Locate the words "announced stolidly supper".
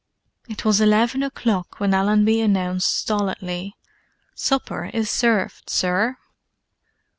2.41-4.85